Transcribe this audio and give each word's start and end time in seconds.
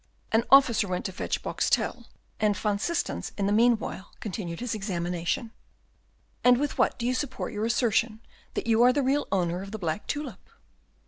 An 0.31 0.45
officer 0.49 0.87
went 0.87 1.03
off 1.03 1.05
to 1.05 1.11
fetch 1.19 1.43
Boxtel, 1.43 2.05
and 2.39 2.57
Van 2.57 2.79
Systens 2.79 3.31
in 3.37 3.45
the 3.45 3.51
meanwhile 3.53 4.11
continued 4.19 4.59
his 4.59 4.73
examination. 4.73 5.51
"And 6.43 6.57
with 6.59 6.79
what 6.79 6.97
do 6.97 7.05
you 7.05 7.13
support 7.13 7.53
your 7.53 7.65
assertion 7.65 8.19
that 8.55 8.65
you 8.65 8.81
are 8.81 8.91
the 8.93 9.03
real 9.03 9.27
owner 9.31 9.61
of 9.61 9.69
the 9.69 9.77
black 9.77 10.07
tulip?" 10.07 10.49